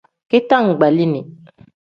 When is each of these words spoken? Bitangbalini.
Bitangbalini. 0.29 1.19